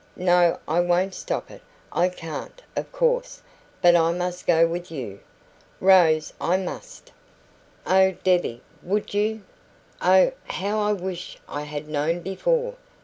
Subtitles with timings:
[0.17, 1.61] No, I won't stop it.
[1.91, 3.43] I can't, of course;
[3.83, 5.19] but I must go with you,
[5.79, 7.11] Rose I MUST."
[7.85, 9.43] "Oh, Debbie, WOULD you?
[10.01, 12.77] Oh, how I wish I had known before!